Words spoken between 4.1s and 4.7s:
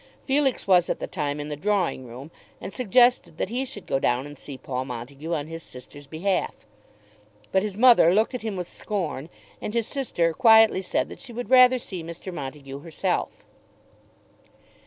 and see